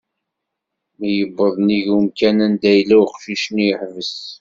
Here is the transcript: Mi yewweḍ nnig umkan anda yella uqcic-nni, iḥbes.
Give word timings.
Mi 0.97 1.09
yewweḍ 1.17 1.55
nnig 1.61 1.87
umkan 1.95 2.37
anda 2.45 2.71
yella 2.77 2.95
uqcic-nni, 3.03 3.65
iḥbes. 3.71 4.13